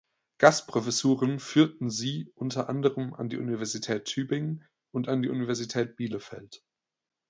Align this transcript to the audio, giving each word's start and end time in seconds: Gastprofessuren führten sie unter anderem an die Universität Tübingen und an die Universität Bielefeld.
Gastprofessuren 0.39 1.37
führten 1.39 1.91
sie 1.91 2.31
unter 2.33 2.69
anderem 2.69 3.13
an 3.13 3.29
die 3.29 3.37
Universität 3.37 4.05
Tübingen 4.05 4.63
und 4.89 5.07
an 5.07 5.21
die 5.21 5.29
Universität 5.29 5.95
Bielefeld. 5.95 6.63